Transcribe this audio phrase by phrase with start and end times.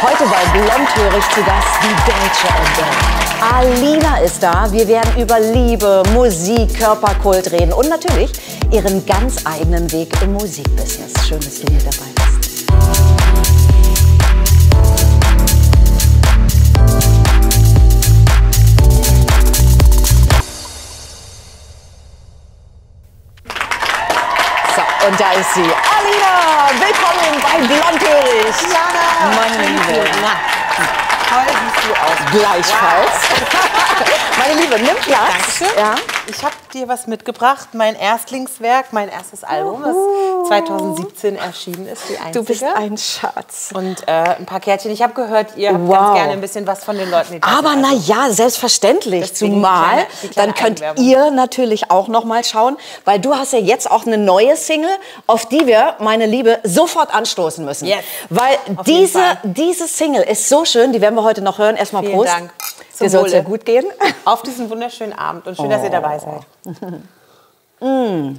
[0.00, 3.82] Heute bei Blondhörig zu Gast die deutsche Adele.
[3.82, 4.70] Alina ist da.
[4.70, 8.30] Wir werden über Liebe, Musik, Körperkult reden und natürlich
[8.70, 11.26] ihren ganz eigenen Weg im Musikbusiness.
[11.26, 12.17] Schön, dass du hier dabei bist.
[25.08, 25.62] Und da ist sie.
[25.62, 28.54] Alina, willkommen bei Blondhörig.
[28.68, 30.04] Jana, Meine Liebe.
[30.20, 30.57] Na,
[31.28, 32.40] toll siehst du aus.
[32.40, 33.10] Gleichfalls.
[34.38, 35.58] Meine Liebe, nimm Platz.
[35.60, 35.78] Danke.
[35.80, 35.94] Ja.
[36.30, 42.02] Ich habe dir was mitgebracht, mein Erstlingswerk, mein erstes Album, das 2017 erschienen ist.
[42.34, 43.70] Du bist ein Schatz.
[43.72, 44.90] und äh, ein paar Kärtchen.
[44.90, 45.94] Ich habe gehört, ihr habt Wow.
[45.96, 47.40] ganz gerne ein bisschen was von den Leuten.
[47.42, 49.30] Aber na Also, ja, selbstverständlich.
[49.30, 53.58] Deswegen Zumal, kleine- dann könnt ihr natürlich auch noch mal schauen, weil du hast ja
[53.58, 54.90] jetzt auch eine neue Single,
[55.26, 57.86] auf die wir, meine Liebe, sofort anstoßen müssen.
[57.86, 58.00] Yes.
[58.28, 61.76] Weil Auf diese, diese Single ist so schön, die werden wir heute noch hören.
[61.76, 62.32] Erstmal Vielen Prost.
[62.32, 62.52] Dank.
[63.00, 63.86] Dir soll es ja gut gehen.
[64.24, 66.42] Auf diesen wunderschönen Abend und schön, dass ihr dabei seid.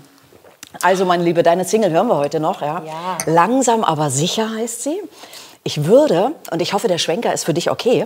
[0.83, 2.61] Also, meine Liebe, deine Single hören wir heute noch.
[2.61, 2.83] Ja?
[2.85, 3.17] Ja.
[3.25, 5.01] Langsam aber sicher heißt sie.
[5.63, 8.05] Ich würde, und ich hoffe, der Schwenker ist für dich okay,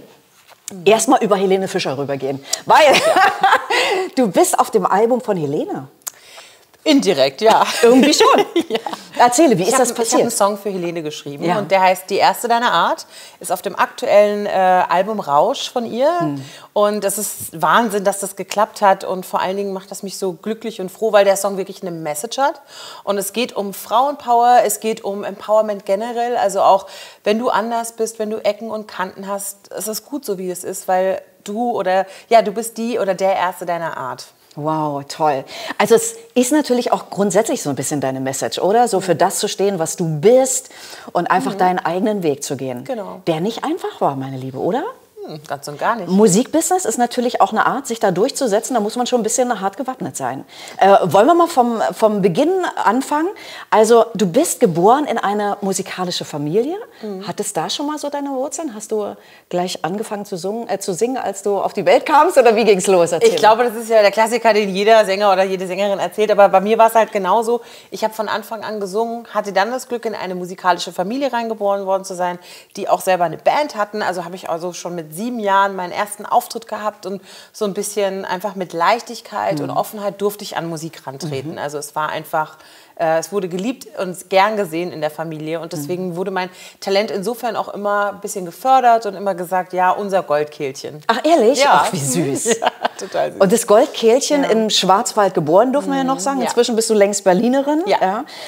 [0.86, 2.44] erstmal über Helene Fischer rübergehen.
[2.66, 2.94] Weil
[4.16, 5.88] du bist auf dem Album von Helene.
[6.86, 7.64] Indirekt, ja.
[7.82, 8.46] Irgendwie schon.
[9.18, 10.32] Erzähle, wie ist Ich das habe hab einen passiert?
[10.34, 11.60] Song für Helene geschrieben Ja.
[11.60, 13.06] und der heißt Die erste deiner Art.
[13.40, 16.10] Ist auf dem aktuellen äh, Album Rausch von ihr.
[16.20, 16.44] Hm.
[16.74, 19.04] Und es ist Wahnsinn, dass das geklappt hat.
[19.04, 21.82] Und vor allen Dingen macht das mich so glücklich und froh, weil der Song wirklich
[21.84, 22.62] eine Message hat.
[23.04, 26.36] Und es geht um Frauenpower, es geht um Empowerment generell.
[26.36, 26.88] Also auch
[27.24, 30.50] wenn du anders bist, wenn du Ecken und Kanten hast, es ist gut so, wie
[30.50, 34.26] es ist, weil du oder ja, du bist die oder der Erste deiner Art.
[34.56, 35.44] Wow, toll.
[35.78, 38.88] Also es ist natürlich auch grundsätzlich so ein bisschen deine Message, oder?
[38.88, 40.70] So für das zu stehen, was du bist
[41.12, 42.84] und einfach deinen eigenen Weg zu gehen.
[42.84, 43.22] Genau.
[43.26, 44.84] Der nicht einfach war, meine Liebe, oder?
[45.26, 46.10] Hm, ganz und gar nicht.
[46.10, 48.74] Musikbusiness ist natürlich auch eine Art, sich da durchzusetzen.
[48.74, 50.44] Da muss man schon ein bisschen hart gewappnet sein.
[50.78, 52.52] Äh, wollen wir mal vom, vom Beginn
[52.84, 53.30] anfangen?
[53.70, 56.76] Also, du bist geboren in eine musikalische Familie.
[57.02, 57.26] Mhm.
[57.26, 58.76] Hattest da schon mal so deine Wurzeln?
[58.76, 59.16] Hast du
[59.48, 62.38] gleich angefangen zu, singen, äh, zu singen, als du auf die Welt kamst?
[62.38, 63.14] Oder wie ging es los?
[63.14, 66.32] Erzähl Ich glaube, das ist ja der Klassiker, den jeder Sänger oder jede Sängerin erzählt.
[66.32, 67.62] Aber bei mir war es halt genauso.
[67.92, 71.86] Ich habe von Anfang an gesungen, hatte dann das Glück, in eine musikalische Familie reingeboren
[71.86, 72.40] worden zu sein,
[72.76, 74.02] die auch selber eine Band hatten.
[74.02, 77.74] Also habe ich also schon mit sieben Jahren meinen ersten Auftritt gehabt und so ein
[77.74, 81.58] bisschen einfach mit Leichtigkeit und Offenheit durfte ich an Musik rantreten.
[81.58, 82.58] Also es war einfach.
[82.96, 87.10] äh, Es wurde geliebt und gern gesehen in der Familie und deswegen wurde mein Talent
[87.12, 91.02] insofern auch immer ein bisschen gefördert und immer gesagt, ja, unser Goldkehlchen.
[91.08, 91.60] Ach, ehrlich?
[91.64, 91.86] Ja.
[91.86, 92.60] Ach, wie süß.
[92.60, 92.68] Ja,
[93.00, 93.42] total süß.
[93.42, 96.38] Und das Goldkehlchen im Schwarzwald geboren, dürfen wir ja noch sagen.
[96.38, 96.50] Mhm, ja.
[96.50, 97.84] Inzwischen bist du längst Berlinerin.
[97.88, 98.00] Ja,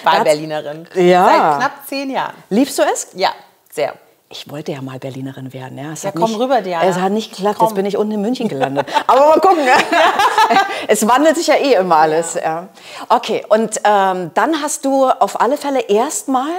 [0.03, 0.87] Da war Berlinerin.
[0.93, 1.25] Ja.
[1.25, 2.33] Seit knapp zehn Jahren.
[2.49, 3.07] Liebst du es?
[3.13, 3.31] Ja,
[3.71, 3.93] sehr.
[4.29, 5.77] Ich wollte ja mal Berlinerin werden.
[5.77, 6.85] Ja, es Ja, komm nicht, rüber, Diana.
[6.85, 7.59] Es hat nicht geklappt.
[7.59, 7.67] Komm.
[7.67, 8.87] Jetzt bin ich unten in München gelandet.
[9.07, 9.63] Aber mal gucken.
[10.87, 12.33] es wandelt sich ja eh immer alles.
[12.33, 12.69] Ja.
[13.07, 16.49] Okay, und ähm, dann hast du auf alle Fälle erstmal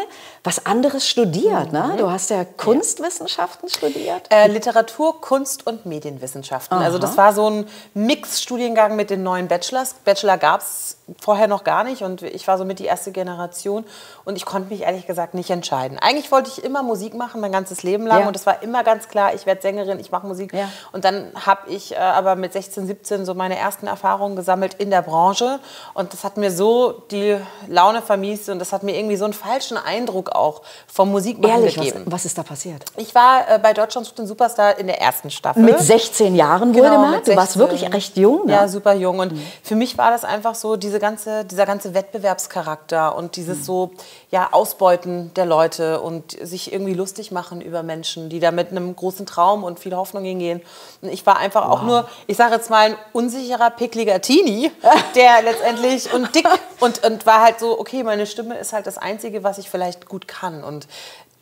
[0.47, 1.73] was anderes studiert.
[1.73, 1.91] Ne?
[1.93, 1.97] Mhm.
[1.99, 4.23] Du hast ja Kunstwissenschaften studiert.
[4.31, 6.79] Äh, Literatur, Kunst und Medienwissenschaften.
[6.79, 9.95] Also das war so ein Mix-Studiengang mit den neuen Bachelors.
[10.05, 13.85] Bachelor gab es vorher noch gar nicht und ich war so mit die erste Generation
[14.25, 15.99] und ich konnte mich ehrlich gesagt nicht entscheiden.
[16.01, 18.29] Eigentlich wollte ich immer Musik machen, mein ganzes Leben lang Ja.
[18.29, 20.53] und es war immer ganz klar, ich werde Sängerin, ich mache Musik.
[20.53, 20.69] Ja.
[20.93, 24.91] Und dann habe ich äh, aber mit 16, 17 so meine ersten Erfahrungen gesammelt in
[24.91, 25.61] der Branche
[25.95, 27.37] und das hat mir so die
[27.69, 31.79] Laune vermiest und das hat mir irgendwie so einen falschen Eindruck auch vom Musikmachen Ehrlich,
[31.79, 32.05] was, gegeben.
[32.07, 32.85] was ist da passiert?
[32.97, 35.63] Ich war äh, bei Deutschland sucht den Superstar in der ersten Staffel.
[35.63, 37.27] Mit 16 Jahren Genau, wohlgemerkt.
[37.27, 37.61] mit Du warst 16.
[37.61, 38.47] wirklich recht jung.
[38.47, 38.53] Ne?
[38.53, 39.19] Ja, super jung.
[39.19, 39.33] Und
[39.63, 43.91] für mich war das einfach so, diese ganze, dieser ganze Wettbewerbscharakter und dieses so
[44.31, 48.95] ja, Ausbeuten der Leute und sich irgendwie lustig machen über Menschen, die da mit einem
[48.95, 50.63] großen Traum und viel Hoffnung hingehen.
[51.03, 54.71] Und ich war einfach auch nur, ich sage jetzt mal, ein unsicherer, pickliger Teenie,
[55.15, 56.47] der letztendlich und dick
[56.81, 60.07] und, und war halt so, okay, meine Stimme ist halt das Einzige, was ich vielleicht
[60.07, 60.65] gut kann.
[60.65, 60.87] Und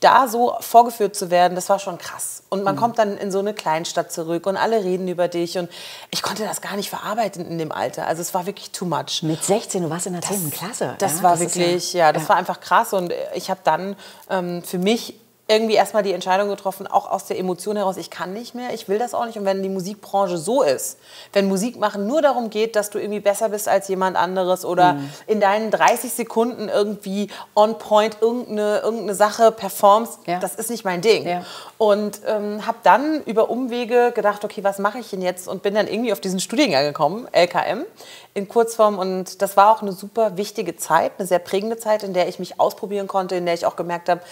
[0.01, 2.43] da so vorgeführt zu werden, das war schon krass.
[2.51, 2.65] Und Mhm.
[2.65, 5.57] man kommt dann in so eine Kleinstadt zurück und alle reden über dich.
[5.57, 5.71] Und
[6.11, 8.07] ich konnte das gar nicht verarbeiten in dem Alter.
[8.07, 9.23] Also es war wirklich too much.
[9.23, 10.51] Mit 16, du warst in der 10.
[10.51, 10.97] Klasse.
[10.99, 11.23] Das ja?
[11.23, 12.29] war ist wirklich, ja, das ja.
[12.29, 12.93] war einfach krass.
[12.93, 13.97] Und ich habe dann
[14.29, 18.33] ähm, für mich irgendwie erstmal die Entscheidung getroffen, auch aus der Emotion heraus, ich kann
[18.33, 19.37] nicht mehr, ich will das auch nicht.
[19.37, 20.99] Und wenn die Musikbranche so ist,
[21.35, 24.95] wenn Musik machen nur darum geht, dass du irgendwie besser bist als jemand anderes oder
[24.95, 25.11] Mhm.
[25.27, 30.39] in deinen 30 Sekunden irgendwie on point irgendeine, irgendeine Sache performst, Ja.
[30.39, 31.27] das ist nicht mein Ding.
[31.29, 31.45] Ja.
[31.77, 35.47] Und ähm, habe dann über Umwege gedacht, okay, was mache ich denn jetzt?
[35.47, 37.85] Und bin dann irgendwie auf diesen Studiengang gekommen, LKM,
[38.33, 38.99] in Kurzform.
[38.99, 42.39] Und das war auch eine super wichtige Zeit, eine sehr prägende Zeit, in der ich
[42.39, 44.23] mich ausprobieren konnte, in der ich auch gemerkt habe,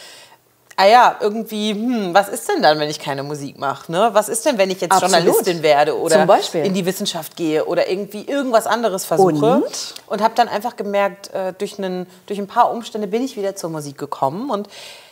[0.83, 3.91] ah ja, irgendwie, hm, was ist denn dann, wenn ich keine Musik mache?
[3.91, 4.11] Ne?
[4.13, 5.15] Was ist denn, wenn ich jetzt Absolut.
[5.15, 9.57] Journalistin werde oder in die Wissenschaft gehe oder irgendwie irgendwas anderes versuche?
[9.57, 9.95] Und?
[10.07, 13.55] Und habe dann einfach gemerkt, äh, durch, einen, durch ein paar Umstände bin ich wieder
[13.55, 14.69] zur Musik gekommen und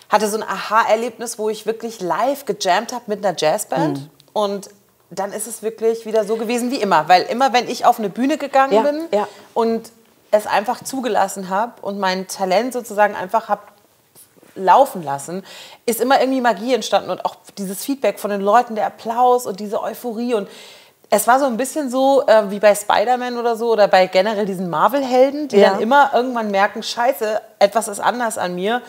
[0.08, 3.98] hatte so ein Aha-Erlebnis, wo ich wirklich live gejammt habe mit einer Jazzband.
[3.98, 4.10] Mhm.
[4.32, 4.70] Und
[5.10, 7.08] dann ist es wirklich wieder so gewesen wie immer.
[7.08, 9.28] Weil immer, wenn ich auf eine Bühne gegangen Ja, bin ja.
[9.54, 9.90] und
[10.32, 13.62] es einfach zugelassen habe und mein Talent sozusagen einfach habe
[14.64, 15.42] laufen lassen,
[15.86, 19.60] ist immer irgendwie Magie entstanden und auch dieses Feedback von den Leuten, der Applaus und
[19.60, 20.48] diese Euphorie und
[21.12, 24.46] es war so ein bisschen so äh, wie bei Spider-Man oder so oder bei generell
[24.46, 25.70] diesen Marvel-Helden, die Ja.
[25.70, 28.80] dann immer irgendwann merken, scheiße, etwas ist anders an mir,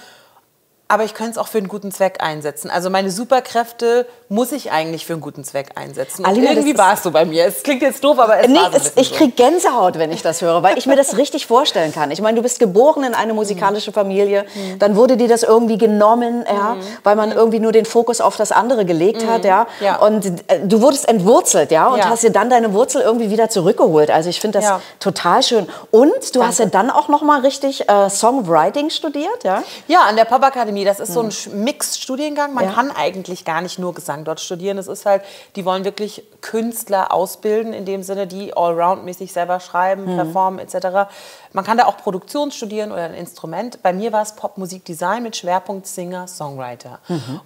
[0.92, 2.70] aber ich könnte es auch für einen guten Zweck einsetzen.
[2.70, 6.26] Also meine Superkräfte muss ich eigentlich für einen guten Zweck einsetzen.
[6.26, 7.46] Alina, irgendwie war es so bei mir.
[7.46, 9.16] Es klingt jetzt doof, aber es Nee, war so es, ich so.
[9.16, 12.12] kriege Gänsehaut, wenn ich das höre, weil ich mir das richtig vorstellen kann.
[12.12, 14.46] Ich meine, du bist geboren in eine musikalische Familie,
[14.80, 18.52] dann wurde dir das irgendwie genommen, ja, weil man irgendwie nur den Fokus auf das
[18.52, 19.68] andere gelegt hat, ja.
[19.80, 19.98] Ja.
[19.98, 22.10] Und äh, du wurdest entwurzelt, ja, und Ja.
[22.10, 24.12] hast dir dann deine Wurzel irgendwie wieder zurückgeholt.
[24.12, 24.82] Also ich finde das Ja.
[25.00, 25.68] total schön.
[25.92, 29.64] Und du hast ja dann auch noch mal richtig äh, Songwriting studiert, ja?
[29.88, 30.81] Ja, an der Popakademie.
[30.86, 32.54] Das ist so ein Sch- Mixed-Studiengang.
[32.54, 32.72] Man Ja.
[32.72, 34.78] kann eigentlich gar nicht nur Gesang dort studieren.
[34.78, 35.22] Es ist halt,
[35.56, 41.10] die wollen wirklich Künstler ausbilden, in dem Sinne, die allround-mäßig selber schreiben, performen etc.
[41.54, 43.82] Man kann da auch Produktion studieren oder ein Instrument.
[43.84, 47.00] Bei mir war es Popmusikdesign mit Schwerpunkt Singer, Songwriter.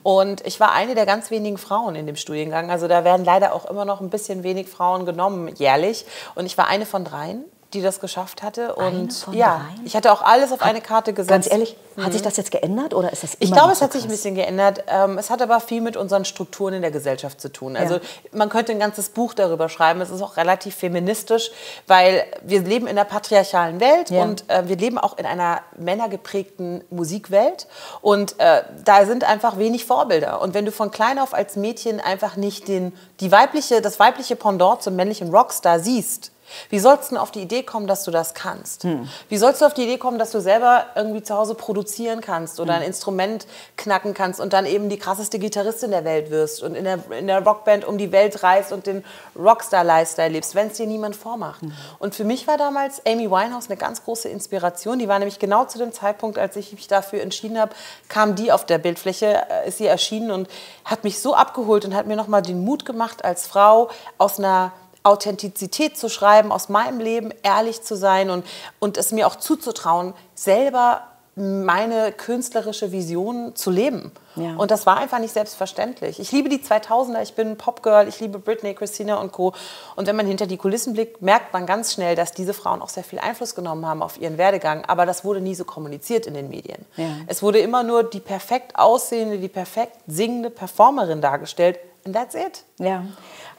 [0.04, 2.70] Und ich war eine der ganz wenigen Frauen in dem Studiengang.
[2.70, 6.06] Also da werden leider auch immer noch ein bisschen wenig Frauen genommen jährlich.
[6.36, 7.44] Und ich war eine von dreien
[7.76, 9.86] die das geschafft hatte und ja, dreien?
[9.86, 11.30] ich hatte auch alles auf eine Karte gesetzt.
[11.30, 13.86] Ganz ehrlich, hat sich das jetzt geändert oder ist das immer Ich glaube, es so
[13.86, 14.84] hat sich ein bisschen geändert.
[14.88, 17.78] Ähm, es hat aber viel mit unseren Strukturen in der Gesellschaft zu tun.
[17.78, 18.02] Also Ja.
[18.34, 20.02] man könnte ein ganzes Buch darüber schreiben.
[20.02, 21.52] Es ist auch relativ feministisch,
[21.88, 24.24] weil wir leben in einer patriarchalen Welt Ja.
[24.24, 27.68] und äh, wir leben auch in einer männergeprägten Musikwelt.
[28.02, 30.42] Und äh, da sind einfach wenig Vorbilder.
[30.42, 34.36] Und wenn du von klein auf als Mädchen einfach nicht den, die weibliche, das weibliche
[34.36, 36.32] Pendant zum männlichen Rockstar siehst,
[36.70, 38.84] wie sollst du denn auf die Idee kommen, dass du das kannst?
[38.84, 39.08] Hm.
[39.30, 42.60] Wie sollst du auf die Idee kommen, dass du selber irgendwie zu Hause produzieren kannst
[42.60, 42.82] oder Hm.
[42.82, 43.48] ein Instrument
[43.78, 47.28] knacken kannst und dann eben die krasseste Gitarristin der Welt wirst und in der, in
[47.28, 49.04] der Rockband um die Welt reist und den
[49.36, 51.62] Rockstar-Lifestyle lebst, wenn es dir niemand vormacht?
[51.62, 51.74] Hm.
[52.00, 55.00] Und für mich war damals Amy Winehouse eine ganz große Inspiration.
[55.00, 57.74] Die war nämlich genau zu dem Zeitpunkt, als ich mich dafür entschieden habe,
[58.10, 60.48] kam die auf der Bildfläche, äh, ist sie erschienen und
[60.84, 64.72] hat mich so abgeholt und hat mir nochmal den Mut gemacht, als Frau aus einer
[65.06, 68.46] Authentizität zu schreiben, aus meinem Leben ehrlich zu sein und,
[68.80, 71.04] und es mir auch zuzutrauen, selber
[71.38, 74.12] meine künstlerische Vision zu leben.
[74.38, 74.56] Ja.
[74.56, 76.20] Und das war einfach nicht selbstverständlich.
[76.20, 79.54] Ich liebe die 2000er, ich bin Popgirl, ich liebe Britney, Christina und Co.
[79.98, 82.88] Und wenn man hinter die Kulissen blickt, merkt man ganz schnell, dass diese Frauen auch
[82.88, 84.86] sehr viel Einfluss genommen haben auf ihren Werdegang.
[84.86, 86.86] Aber das wurde nie so kommuniziert in den Medien.
[86.96, 87.08] Ja.
[87.28, 91.80] Es wurde immer nur die perfekt aussehende, die perfekt singende Performerin dargestellt.
[92.06, 92.64] And that's it.
[92.78, 93.04] Ja.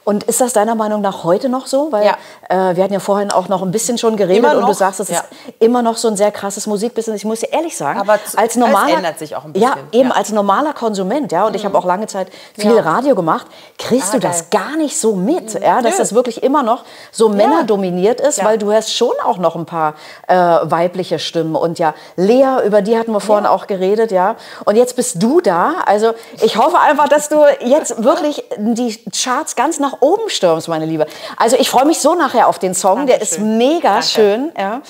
[0.07, 1.91] Und ist das deiner Meinung nach heute noch so?
[1.91, 2.69] Weil Ja.
[2.71, 5.09] äh, wir hatten ja vorhin auch noch ein bisschen schon geredet und du sagst, es
[5.09, 5.17] ja.
[5.19, 5.25] ist
[5.59, 7.17] immer noch so ein sehr krasses Musikbusiness.
[7.19, 9.87] Ich muss dir ehrlich sagen, Aber als es normaler, ändert sich auch ein Ja, bisschen,
[9.91, 10.05] eben ja.
[10.05, 10.11] Mhm.
[10.13, 12.83] als normaler Konsument, ja, und ich habe auch lange Zeit viel Ja.
[12.83, 14.61] Radio gemacht, kriegst Ah, du das geil.
[14.61, 15.97] gar nicht so mit, ja, dass Nö.
[15.97, 18.45] das wirklich immer noch so männerdominiert ist, Ja.
[18.45, 19.95] weil du hast schon auch noch ein paar
[20.29, 24.77] äh, weibliche Stimmen und ja, Lea, über die hatten wir vorhin auch geredet, ja, und
[24.77, 29.79] jetzt bist du da, also ich hoffe einfach, dass du jetzt wirklich die Charts ganz
[29.81, 31.07] nach oben stürmst, meine Liebe.
[31.37, 33.57] Also ich freue mich so nachher auf den Song, der ist Dankeschön.
[33.57, 34.07] mega Danke.
[34.07, 34.81] schön, ja.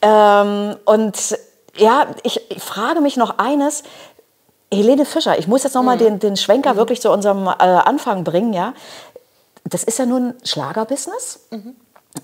[0.00, 1.38] Ähm, und
[1.76, 3.82] ja, ich, ich frage mich noch eines.
[4.70, 8.22] Helene Fischer, ich muss jetzt noch mal den, den Schwenker wirklich zu unserem äh, Anfang
[8.22, 8.74] bringen, ja.
[9.64, 11.48] Das ist ja nun Schlagerbusiness.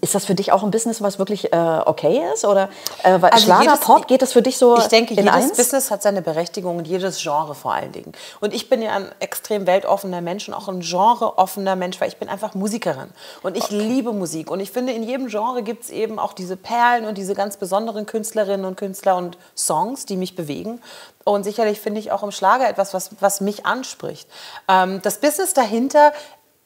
[0.00, 2.44] Ist das für dich auch ein Business, was wirklich äh, okay ist?
[2.44, 2.68] Oder
[3.02, 5.56] äh, Also Schlager, jedes- Pop, geht das für dich so Ich denke, jedes eins?
[5.56, 8.12] Business hat seine Berechtigung und jedes Genre vor allen Dingen.
[8.40, 12.16] Und ich bin ja ein extrem weltoffener Mensch und auch ein genreoffener Mensch, weil ich
[12.16, 13.10] bin einfach Musikerin.
[13.42, 14.50] Und ich liebe Musik.
[14.50, 17.56] Und ich finde, in jedem Genre gibt es eben auch diese Perlen und diese ganz
[17.56, 20.80] besonderen Künstlerinnen und Künstler und Songs, die mich bewegen.
[21.24, 24.28] Und sicherlich finde ich auch im Schlager etwas, was, was mich anspricht.
[24.68, 26.12] Ähm, das Business dahinter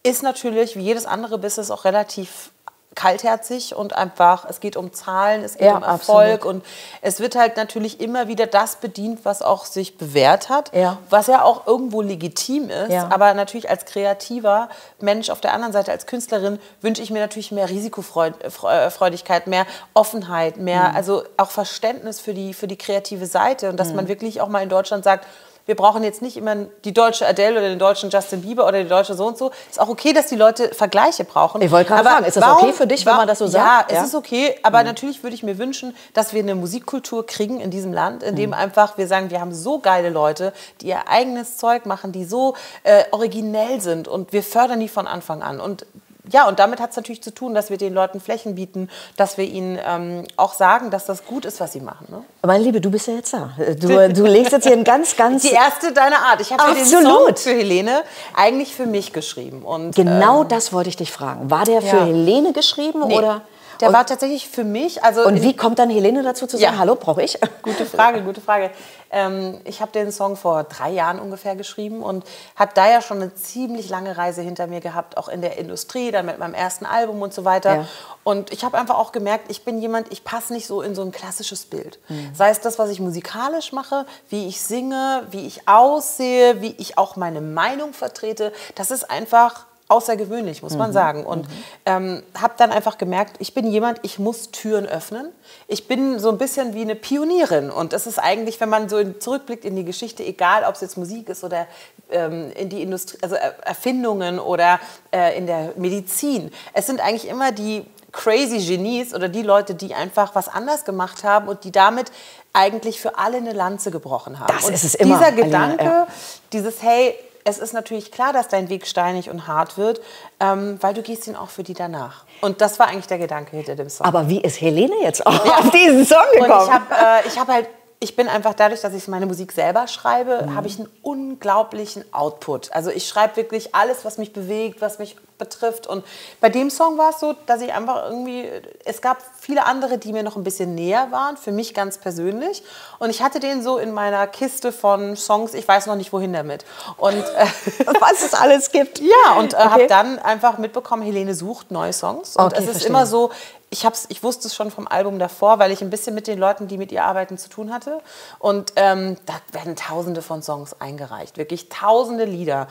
[0.02, 2.50] ist natürlich, wie jedes andere Business, auch relativ
[2.98, 6.44] kaltherzig und einfach, es geht um Zahlen, es geht Ja, um Erfolg absolut.
[6.56, 6.64] und
[7.00, 10.98] es wird halt natürlich immer wieder das bedient, was auch sich bewährt hat, Ja.
[11.08, 12.90] was ja auch irgendwo legitim ist.
[12.90, 13.08] Ja.
[13.12, 14.68] Aber natürlich als kreativer
[15.00, 19.64] Mensch auf der anderen Seite, als Künstlerin, wünsche ich mir natürlich mehr Risikofreudigkeit, mehr
[19.94, 20.96] Offenheit, mehr, Mhm.
[20.96, 24.62] also auch Verständnis für die, für die kreative Seite und dass man wirklich auch mal
[24.62, 25.24] in Deutschland sagt,
[25.68, 26.56] Wir brauchen jetzt nicht immer
[26.86, 29.50] die deutsche Adele oder den deutschen Justin Bieber oder die deutsche so und so.
[29.68, 31.60] Ist auch okay, dass die Leute Vergleiche brauchen.
[31.60, 33.50] Ich wollte gerade fragen, ist das warum- okay für dich, wenn man das so Ja,
[33.50, 33.90] sagt?
[33.90, 34.00] es Ja.
[34.00, 34.06] Mhm.
[34.06, 34.58] ist okay.
[34.62, 38.32] Aber natürlich würde ich mir wünschen, dass wir eine Musikkultur kriegen in diesem Land, in
[38.32, 38.36] Mhm.
[38.38, 42.24] dem einfach wir sagen, wir haben so geile Leute, die ihr eigenes Zeug machen, die
[42.24, 45.60] so äh, originell sind und wir fördern die von Anfang an.
[45.60, 45.84] Und
[46.30, 49.38] ja, und damit hat es natürlich zu tun, dass wir den Leuten Flächen bieten, dass
[49.38, 52.06] wir ihnen ähm, auch sagen, dass das gut ist, was sie machen.
[52.10, 52.24] Ne?
[52.42, 53.50] Meine Liebe, du bist ja jetzt da.
[53.80, 55.42] Du, du legst jetzt hier ein ganz, ganz...
[55.42, 56.40] Die erste deiner Art.
[56.40, 58.02] Ich habe den Song für Helene
[58.34, 59.62] eigentlich für mich geschrieben.
[59.62, 61.50] Und, Genau ähm, das wollte ich dich fragen.
[61.50, 62.04] War der für ja.
[62.04, 63.42] Helene geschrieben nee, oder?
[63.80, 65.04] Der und, war tatsächlich für mich.
[65.04, 66.78] Also und wie kommt dann Helene dazu zu sagen, Ja.
[66.78, 67.38] hallo, brauche ich?
[67.62, 68.70] Gute Frage, gute Frage.
[69.10, 72.24] Ähm, ich habe den Song vor drei Jahren ungefähr geschrieben und
[72.56, 76.10] habe da ja schon eine ziemlich lange Reise hinter mir gehabt, auch in der Industrie,
[76.10, 77.74] dann mit meinem ersten Album und so weiter.
[77.74, 77.88] Ja.
[78.24, 81.02] Und ich habe einfach auch gemerkt, ich bin jemand, ich passe nicht so in so
[81.02, 81.98] ein klassisches Bild.
[82.34, 86.98] Sei es das, was ich musikalisch mache, wie ich singe, wie ich aussehe, wie ich
[86.98, 88.52] auch meine Meinung vertrete.
[88.74, 91.24] Das ist einfach außergewöhnlich, muss man sagen.
[91.24, 91.46] Und
[91.86, 95.32] ähm, habe dann einfach gemerkt, ich bin jemand, ich muss Türen öffnen.
[95.66, 97.70] Ich bin so ein bisschen wie eine Pionierin.
[97.70, 100.82] Und das ist eigentlich, wenn man so in, zurückblickt in die Geschichte, egal ob es
[100.82, 101.66] jetzt Musik ist oder
[102.10, 104.78] ähm, in die Industrie, also Er- Erfindungen oder
[105.10, 106.50] äh, in der Medizin.
[106.74, 111.24] Es sind eigentlich immer die crazy Genies oder die Leute, die einfach was anders gemacht
[111.24, 112.10] haben und die damit
[112.52, 114.52] eigentlich für alle eine Lanze gebrochen haben.
[114.54, 116.06] Das und ist es immer, Dieser Alina, Gedanke, ja.
[116.52, 117.14] dieses Hey,
[117.48, 120.00] es ist natürlich klar, dass dein Weg steinig und hart wird,
[120.40, 122.24] ähm, weil du gehst ihn auch für die danach.
[122.40, 124.06] Und das war eigentlich der Gedanke hinter dem Song.
[124.06, 126.64] Aber wie ist Helene jetzt auch auf diesen Song Und gekommen?
[126.66, 127.68] ich habe äh, ich hab halt,
[128.00, 130.54] ich bin einfach dadurch, dass ich meine Musik selber schreibe, Mhm.
[130.54, 132.70] habe ich einen unglaublichen Output.
[132.72, 135.86] Also ich schreibe wirklich alles, was mich bewegt, was mich betrifft.
[135.86, 136.04] Und
[136.40, 138.48] bei dem Song war es so, dass ich einfach irgendwie,
[138.84, 142.62] es gab viele andere, die mir noch ein bisschen näher waren, für mich ganz persönlich.
[142.98, 146.32] Und ich hatte den so in meiner Kiste von Songs, ich weiß noch nicht wohin
[146.32, 146.64] damit.
[146.96, 147.46] Und äh,
[148.00, 148.98] was es alles gibt.
[149.00, 149.68] ja, und äh, Okay.
[149.70, 152.36] habe dann einfach mitbekommen, Helene sucht neue Songs.
[152.36, 152.88] Und Okay, es ist verstehe.
[152.90, 153.30] immer so,
[153.70, 156.38] ich, hab's, ich wusste es schon vom Album davor, weil ich ein bisschen mit den
[156.38, 158.00] Leuten, die mit ihr arbeiten, zu tun hatte.
[158.38, 162.66] Und ähm, da werden tausende von Songs eingereicht, wirklich tausende Lieder.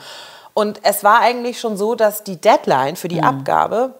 [0.58, 3.12] Und es war eigentlich schon so, dass die Deadline für Mhm.
[3.12, 3.94] die Abgabe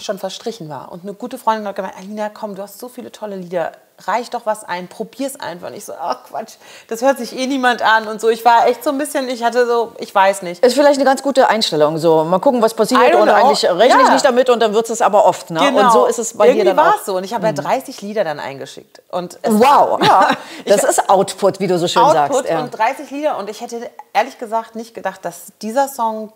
[0.00, 0.90] schon verstrichen war.
[0.90, 3.70] Und eine gute Freundin hat gemeint, Alina, komm, du hast so viele tolle Lieder,
[4.06, 5.68] reich doch was ein, probier's einfach.
[5.68, 6.54] Und ich so, ach Quatsch,
[6.88, 8.28] das hört sich eh niemand an und so.
[8.28, 10.62] Ich war echt so ein bisschen, ich hatte so, ich weiß nicht.
[10.64, 11.96] Ist vielleicht eine ganz gute Einstellung.
[11.98, 13.14] So, mal gucken, was passiert.
[13.14, 14.12] Und eigentlich rechne ich Ja.
[14.12, 15.50] nicht damit und dann wird es aber oft.
[15.50, 15.60] Ne?
[15.60, 16.58] Und so ist es bei Genau.
[16.58, 17.00] Irgendwie dir dann war auch.
[17.00, 17.16] Es so.
[17.16, 19.00] Und ich habe ja 30 Lieder dann eingeschickt.
[19.10, 20.30] Und Wow, Ja.
[20.66, 22.50] das ist Output, wie du so schön Output sagst.
[22.50, 22.60] Ja.
[22.60, 23.38] und 30 Lieder.
[23.38, 26.32] Und ich hätte ehrlich gesagt nicht gedacht, dass dieser Song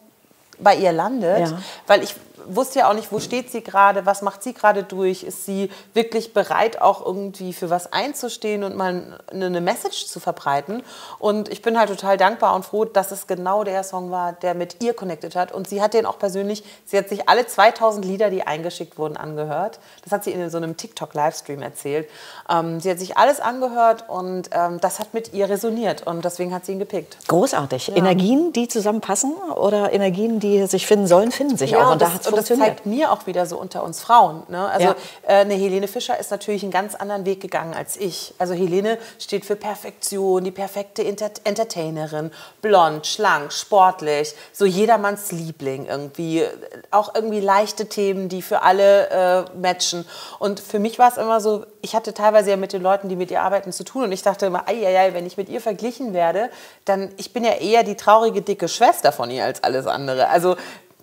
[0.59, 1.59] bei ihr landet, Ja.
[1.87, 2.14] weil ich
[2.47, 5.70] wusste ja auch nicht, wo steht sie gerade, was macht sie gerade durch, ist sie
[5.94, 10.82] wirklich bereit, auch irgendwie für was einzustehen und mal eine Message zu verbreiten.
[11.18, 14.54] Und ich bin halt total dankbar und froh, dass es genau der Song war, der
[14.54, 15.52] mit ihr connected hat.
[15.52, 19.16] Und sie hat den auch persönlich, sie hat sich alle 2000 Lieder, die eingeschickt wurden,
[19.16, 19.78] angehört.
[20.02, 22.09] Das hat sie in so einem TikTok-Livestream erzählt.
[22.49, 26.54] Ähm, sie hat sich alles angehört und ähm, das hat mit ihr resoniert und deswegen
[26.54, 27.16] hat sie ihn gepickt.
[27.28, 27.97] Großartig.
[27.97, 31.92] Energien, die zusammenpassen oder Energien, die sich finden sollen, finden sich auch.
[31.92, 34.42] Und, da hat und das zeigt mir auch wieder so unter uns Frauen.
[34.49, 34.68] Ne?
[34.68, 34.96] Also Ja.
[35.26, 38.34] äh, eine Helene Fischer ist natürlich einen ganz anderen Weg gegangen als ich.
[38.38, 42.30] Also Helene steht für Perfektion, die perfekte Inter Entertainerin,
[42.62, 46.44] blond, schlank, sportlich, so jedermanns Liebling irgendwie.
[46.90, 50.06] Auch irgendwie leichte Themen, die für alle äh, matchen.
[50.38, 53.16] Und für mich war es immer so, ich hatte teilweise ja mit den Leuten, die
[53.16, 55.49] mit ihr arbeiten, zu tun und ich dachte immer, ei, ei, ei, wenn ich mit
[55.49, 56.50] ihr verglichen werde,
[56.84, 60.28] dann, ich bin ja eher die traurige, dicke Schwester von ihr als alles andere.
[60.28, 60.56] Also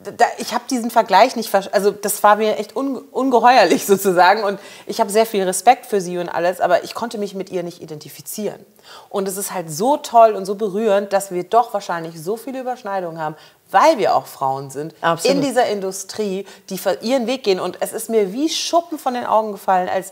[0.04, 4.44] da, ich habe diesen Vergleich nicht, ver- also das war mir echt un, ungeheuerlich sozusagen
[4.44, 7.50] und ich habe sehr viel Respekt für sie und alles, aber ich konnte mich mit
[7.50, 8.66] ihr nicht identifizieren.
[9.10, 12.62] Und es ist halt so toll und so berührend, dass wir doch wahrscheinlich so viele
[12.62, 13.36] Überschneidungen haben,
[13.70, 15.36] weil wir auch Frauen sind Absolut.
[15.38, 17.60] in dieser Industrie, die ihren Weg gehen.
[17.60, 20.12] Und es ist mir wie Schuppen von den Augen gefallen, als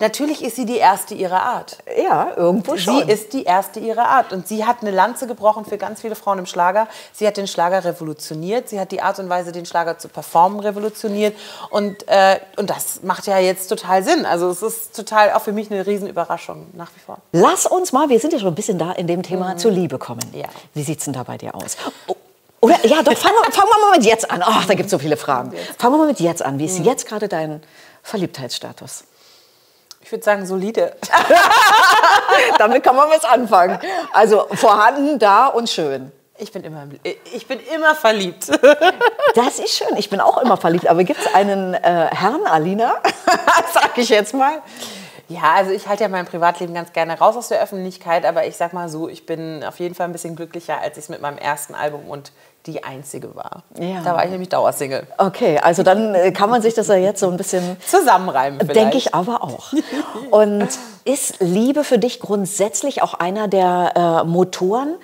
[0.00, 1.78] natürlich ist sie die erste ihrer Art.
[2.02, 3.06] Ja, irgendwo schon.
[3.06, 6.14] Sie ist die erste ihrer Art und sie hat eine Lanze gebrochen für ganz viele
[6.14, 6.88] Frauen im Schlager.
[7.12, 10.60] Sie hat den Schlager revolutioniert, sie hat die Art und Weise, den Schlager zu performen,
[10.60, 11.36] revolutioniert
[11.70, 14.26] und, äh, und das macht ja jetzt total Sinn.
[14.26, 17.18] Also es ist total auch für mich eine Riesenüberraschung nach wie vor.
[17.32, 19.98] Lass uns mal, wir sind ja schon ein bisschen da in dem Thema zur Liebe
[19.98, 20.22] kommen.
[20.32, 20.48] Ja.
[20.74, 21.76] Wie sieht es denn da bei dir aus?
[22.06, 22.14] Oh,
[22.60, 24.42] Oder, ja, doch, fangen wir, fangen wir mal mit jetzt an.
[24.44, 25.52] Ach, da gibt es so viele Fragen.
[25.78, 26.58] Fangen wir mal mit jetzt an.
[26.58, 27.62] Wie ist jetzt gerade dein
[28.02, 29.04] Verliebtheitsstatus?
[30.08, 30.96] Ich würde sagen solide.
[32.58, 33.78] Damit kann man was anfangen.
[34.10, 36.10] Also vorhanden, da und schön.
[36.38, 38.50] Ich bin immer, ich bin immer verliebt.
[39.34, 39.94] Das ist schön.
[39.98, 40.88] Ich bin auch immer verliebt.
[40.88, 42.94] Aber gibt es einen äh, Herrn, Alina,
[43.74, 44.62] sag ich jetzt mal,
[45.28, 48.56] Ja, also ich halte ja mein Privatleben ganz gerne raus aus der Öffentlichkeit, aber ich
[48.56, 51.20] sag mal so, ich bin auf jeden Fall ein bisschen glücklicher, als ich es mit
[51.20, 52.32] meinem ersten Album und
[52.66, 53.62] die einzige war.
[53.78, 54.02] Ja.
[54.02, 55.06] Da war ich nämlich Dauersingle.
[55.16, 58.66] Okay, also dann äh, kann man sich das ja jetzt so ein bisschen Zusammenreimen.
[58.68, 59.72] Denke ich aber auch.
[60.30, 60.68] Und
[61.04, 64.96] ist Liebe für dich grundsätzlich auch einer der äh, Motoren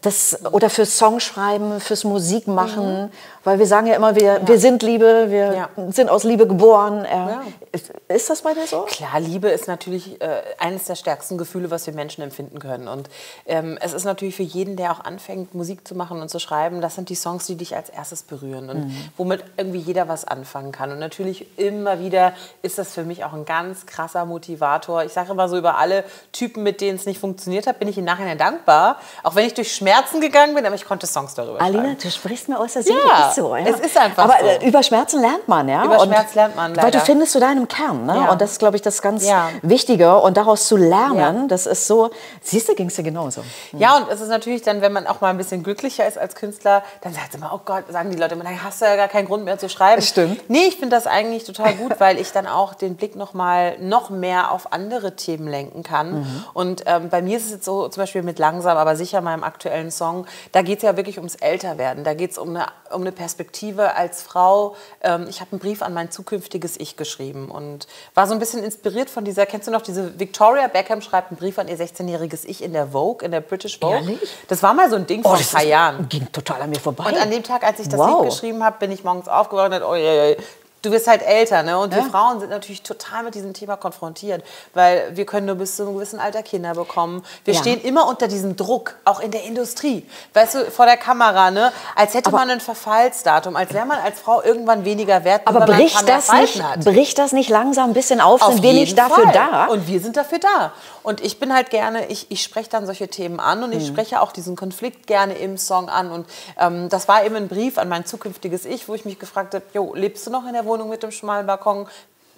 [0.00, 3.10] das, oder fürs Songschreiben, fürs Musikmachen?
[3.44, 5.68] Weil wir sagen ja immer, wir, wir sind Liebe, wir Ja.
[5.90, 7.06] sind aus Liebe geboren.
[7.08, 7.42] Ja.
[7.72, 8.82] ist, ist das bei dir so?
[8.82, 12.88] Klar, Liebe ist natürlich äh, eines der stärksten Gefühle, was wir Menschen empfinden können.
[12.88, 13.08] Und
[13.46, 16.80] ähm, es ist natürlich für jeden, der auch anfängt, Musik zu machen und zu schreiben,
[16.80, 20.72] das sind die Songs, die dich als erstes berühren und womit irgendwie jeder was anfangen
[20.72, 20.90] kann.
[20.90, 22.32] Und natürlich immer wieder
[22.62, 25.04] ist das für mich auch ein ganz krasser Motivator.
[25.04, 27.98] Ich sage immer so, über alle Typen, mit denen es nicht funktioniert hat, bin ich
[27.98, 28.96] im Nachhinein dankbar.
[29.22, 31.98] Auch wenn ich durch Schmerzen gegangen bin, aber ich konnte Songs darüber Alina, schreiben.
[32.02, 32.98] du sprichst mir aus der Seele.
[33.06, 33.64] Ja, so, ja.
[33.66, 34.46] es ist einfach Aber so.
[34.46, 35.84] äh, über Schmerzen lernt man, ja.
[35.84, 37.00] Über Und- Schmerz lernt man Weil du leider.
[37.00, 38.14] findest zu deinem Kern, ne?
[38.16, 38.30] Ja.
[38.32, 39.48] Und das ist, glaube ich, das ganz Ja.
[39.62, 40.16] Wichtige.
[40.18, 42.10] Und daraus zu lernen, das ist so,
[42.42, 43.42] siehst du, ging es dir genauso.
[43.72, 46.34] Ja, und es ist natürlich dann, wenn man auch mal ein bisschen glücklicher ist als
[46.34, 49.08] Künstler, dann sagt man, oh Gott, sagen die Leute immer, dann hast du ja gar
[49.08, 50.02] keinen Grund mehr zu schreiben.
[50.02, 50.48] Stimmt.
[50.48, 53.76] Nee, ich finde das eigentlich total gut, weil ich dann auch den Blick noch mal
[53.80, 56.20] noch mehr auf andere Themen lenken kann.
[56.20, 56.44] Mhm.
[56.54, 59.44] Und ähm, bei mir ist es jetzt so, zum Beispiel mit Langsam, aber sicher meinem
[59.44, 62.04] aktuellen Song, da geht es ja wirklich ums Älterwerden.
[62.04, 64.76] Da geht es um eine, um eine Perspektive als Frau.
[65.00, 68.62] Ähm, ich habe einen Brief an mein zukünftiges Ich geschrieben und war so ein bisschen
[68.62, 72.44] inspiriert von dieser, kennst du noch, diese Victoria Beckham schreibt einen Brief an ihr 16-jähriges
[72.44, 73.94] Ich in der Vogue, in der British Vogue.
[73.96, 74.20] Ehrlich?
[74.48, 76.06] Das war mal so ein Ding vor ein Oh, paar Jahren.
[76.10, 77.04] Ging total an mir vorbei.
[77.04, 78.20] Und an dem Tag, als ich das Wow.
[78.24, 80.02] Lied geschrieben habe, bin ich morgens aufgewacht und dachte, oh, je,
[80.32, 80.36] je,
[80.84, 81.62] du wirst halt älter.
[81.62, 81.78] Ne?
[81.78, 85.76] Und wir Frauen sind natürlich total mit diesem Thema konfrontiert, weil wir können nur bis
[85.76, 87.24] zu einem gewissen Alter Kinder bekommen.
[87.44, 87.60] Wir Ja.
[87.60, 90.06] stehen immer unter diesem Druck, auch in der Industrie.
[90.34, 91.72] Weißt du, vor der Kamera, ne?
[91.96, 96.08] als hätte man ein Verfallsdatum, als wäre man als Frau irgendwann weniger wert, Aber bricht
[96.08, 96.84] das, nicht, hat.
[96.84, 98.42] bricht das nicht langsam ein bisschen auf?
[98.42, 99.32] Auf Sind wir nicht dafür Fall.
[99.32, 99.66] da?
[99.66, 100.72] Und wir sind dafür da.
[101.02, 103.78] Und ich bin halt gerne, ich, ich spreche dann solche Themen an und Mhm.
[103.78, 106.10] ich spreche auch diesen Konflikt gerne im Song an.
[106.10, 106.26] Und
[106.58, 109.64] ähm, das war eben ein Brief an mein zukünftiges Ich, wo ich mich gefragt habe,
[109.74, 111.86] jo, lebst du noch in der Wohnung mit dem schmalen Balkon?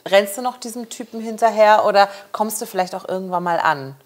[0.09, 3.97] Rennst du noch diesem Typen hinterher oder kommst du vielleicht auch irgendwann mal an?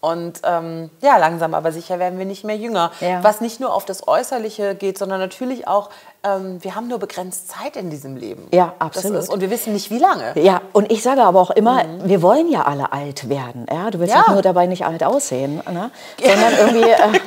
[0.00, 2.90] Und ähm, ja, langsam aber sicher werden wir nicht mehr jünger.
[3.00, 3.22] Ja.
[3.22, 5.90] Was nicht nur auf das Äußerliche geht, sondern natürlich auch,
[6.24, 8.48] ähm, wir haben nur begrenzt Zeit in diesem Leben.
[8.50, 9.18] Ja, absolut.
[9.18, 10.32] ist, und wir wissen nicht, wie lange.
[10.40, 13.66] Ja, und ich sage aber auch immer, wir wollen ja alle alt werden.
[13.70, 13.90] Ja?
[13.90, 14.20] Du willst Mhm.
[14.20, 14.24] Ja.
[14.28, 15.90] auch nur dabei nicht alt aussehen, ne?
[16.18, 17.20] sondern irgendwie äh,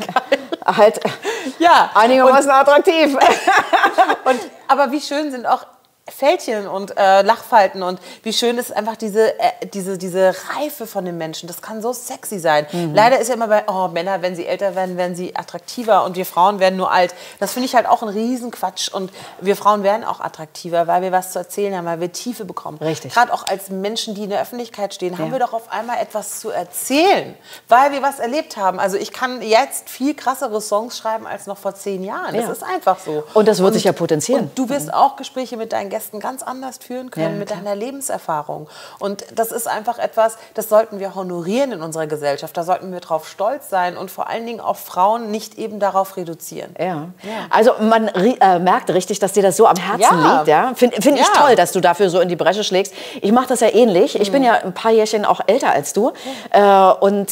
[0.65, 0.99] halt
[1.59, 3.15] Ja, einigermaßen attraktiv.
[4.25, 5.63] Und, aber wie schön sind auch
[6.09, 11.05] Fältchen und äh, Lachfalten und wie schön ist einfach diese, äh, diese, diese Reife von
[11.05, 11.47] den Menschen.
[11.47, 12.67] Das kann so sexy sein.
[12.93, 16.17] Leider ist ja immer bei, oh, Männer, wenn sie älter werden, werden sie attraktiver und
[16.17, 17.15] wir Frauen werden nur alt.
[17.39, 18.89] Das finde ich halt auch ein Riesenquatsch.
[18.89, 22.43] Und wir Frauen werden auch attraktiver, weil wir was zu erzählen haben, weil wir Tiefe
[22.43, 22.79] bekommen.
[22.79, 23.13] Richtig.
[23.13, 26.41] Gerade auch als Menschen, die in der Öffentlichkeit stehen, haben wir doch auf einmal etwas
[26.41, 27.33] zu erzählen,
[27.69, 28.77] weil wir was erlebt haben.
[28.77, 32.35] Also ich kann jetzt viel krassere Songs schreiben als noch vor zehn Jahren.
[32.35, 32.51] Das Ja.
[32.51, 33.23] ist einfach so.
[33.33, 34.41] Und das wird sich ja potenzieren.
[34.41, 37.75] Und du wirst auch Gespräche mit deinen Gästen ganz anders führen können, Ja, mit deiner
[37.75, 38.67] Lebenserfahrung.
[38.97, 42.57] Und das ist einfach etwas, das sollten wir honorieren in unserer Gesellschaft.
[42.57, 46.17] Da sollten wir drauf stolz sein und vor allen Dingen auch Frauen nicht eben darauf
[46.17, 46.75] reduzieren.
[46.79, 47.09] Ja.
[47.51, 50.35] Also man äh, merkt richtig, dass dir das so am Herzen Ja.
[50.37, 50.47] liegt.
[50.47, 50.71] Ja?
[50.75, 51.41] Finde find ich Ja.
[51.41, 52.93] toll, dass du dafür so in die Bresche schlägst.
[53.21, 54.19] Ich mache das ja ähnlich.
[54.19, 56.11] Ich bin ja ein paar Jährchen auch älter als du
[56.49, 56.61] äh,
[57.01, 57.29] und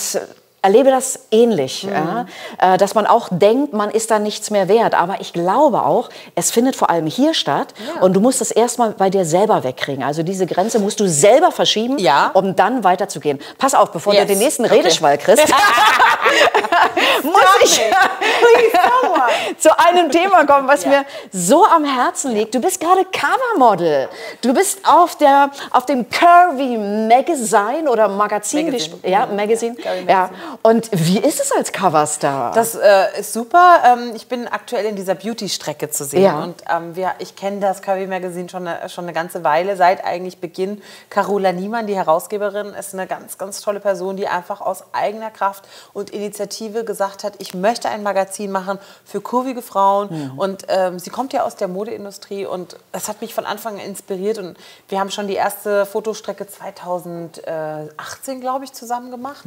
[0.64, 2.26] erlebe das ähnlich, ja?
[2.60, 4.94] äh, dass man auch denkt, man ist da nichts mehr wert.
[4.94, 8.92] Aber ich glaube auch, es findet vor allem hier statt und du musst es erstmal
[8.92, 10.04] bei dir selber wegkriegen.
[10.04, 12.30] Also diese Grenze musst du selber verschieben, Ja.
[12.34, 13.40] um dann weiterzugehen.
[13.58, 14.24] Pass auf, bevor Yes.
[14.24, 14.76] du den nächsten Okay.
[14.76, 15.48] Redeschwall kriegst,
[17.24, 17.82] muss ich
[19.58, 22.54] zu einem Thema kommen, was mir so am Herzen liegt.
[22.56, 24.10] Du bist gerade Covermodel.
[24.42, 28.68] Du bist auf, der, auf dem Curvy Magazine oder Magazin.
[28.68, 29.00] Magazine.
[29.04, 29.76] Ja, Magazine.
[29.76, 30.30] Curvy Ja.
[30.62, 32.54] Und wie ist es als Coverstar?
[32.54, 33.82] Das äh, ist super.
[33.86, 36.24] Ähm, ich bin aktuell in dieser Beauty-Strecke zu sehen.
[36.24, 36.44] Ja.
[36.44, 40.04] Und ähm, wir, ich kenne das Curvy Magazine schon eine, schon eine ganze Weile, seit
[40.04, 40.82] eigentlich Beginn.
[41.10, 45.66] Carola Niemann, die Herausgeberin, ist eine ganz, ganz tolle Person, die einfach aus eigener Kraft
[45.94, 50.32] und Initiative gesagt hat, ich möchte ein Magazin machen für kurvige Frauen.
[50.36, 53.82] Und ähm, sie kommt ja aus der Modeindustrie und das hat mich von Anfang an
[53.82, 54.38] inspiriert.
[54.38, 54.58] Und
[54.90, 59.46] wir haben schon die erste Fotostrecke 2018, glaube ich, zusammen gemacht.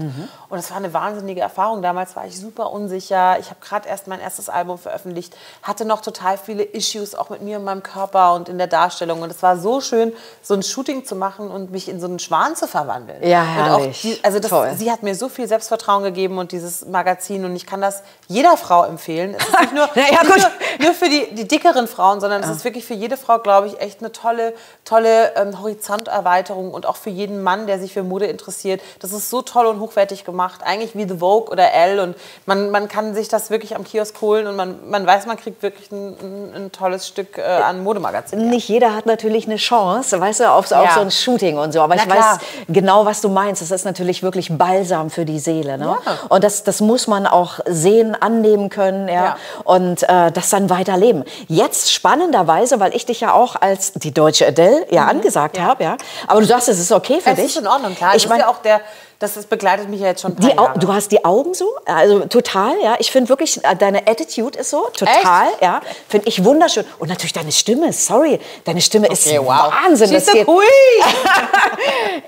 [0.48, 1.82] Und es war eine wahnsinnige Erfahrung.
[1.82, 3.38] Damals war ich super unsicher.
[3.38, 7.42] Ich habe gerade erst mein erstes Album veröffentlicht, hatte noch total viele Issues auch mit
[7.42, 9.22] mir und meinem Körper und in der Darstellung.
[9.22, 12.18] Und es war so schön, so ein Shooting zu machen und mich in so einen
[12.18, 13.22] Schwan zu verwandeln.
[13.22, 14.00] Ja, herrlich.
[14.02, 17.66] Die, also das, sie hat mir so viel Selbstvertrauen gegeben und dieses Magazin und ich
[17.66, 19.34] kann das jeder Frau empfehlen.
[19.38, 22.50] Es ist nicht nur, ja, nicht nur, nur, für die, die dickeren Frauen, sondern es
[22.50, 24.54] ist wirklich für jede Frau, glaube ich, echt eine tolle,
[24.84, 28.80] tolle ähm, Horizonterweiterung und auch für jeden Mann, der sich für Mode interessiert.
[29.00, 32.16] Das ist so toll und hochwertig gemacht, eigentlich wie The Vogue oder Elle und
[32.46, 35.62] man, man kann sich das wirklich am Kiosk holen und man, man weiß, man kriegt
[35.62, 38.50] wirklich ein, ein, tolles Stück äh, an Modemagazin.
[38.50, 41.80] Nicht jeder hat natürlich eine Chance, weißt du, auf, auf so ein Shooting und so,
[41.80, 42.34] aber Na ich klar.
[42.34, 43.62] weiß genau, was du meinst.
[43.62, 45.78] Das ist natürlich wirklich Balsam für die Seele.
[45.78, 45.96] Ne?
[46.04, 46.18] Ja.
[46.28, 49.24] Und das, das muss man auch sehen, annehmen können ja?
[49.24, 49.36] ja.
[49.64, 51.24] und äh, das dann weiterleben.
[51.48, 55.10] Jetzt spannenderweise, weil ich dich ja auch als die deutsche Adele ja mhm.
[55.10, 55.64] angesagt ja.
[55.64, 55.96] habe, ja?
[56.26, 57.44] aber du sagst, es ist okay für es dich.
[57.46, 58.14] Es ist in Ordnung, klar.
[58.14, 58.80] Ich meine ja auch der
[59.24, 60.78] das ist, begleitet mich ja jetzt schon ein paar die Jahre.
[60.78, 62.96] Du hast die Augen so, also total, ja.
[62.98, 65.62] Ich finde wirklich, äh, deine Attitude ist so, total, Echt?
[65.62, 65.80] ja.
[66.08, 66.84] Finde ich wunderschön.
[66.98, 69.72] Und natürlich deine Stimme, sorry, deine Stimme okay, ist wow.
[69.72, 70.12] Wahnsinn.
[70.12, 70.32] Das so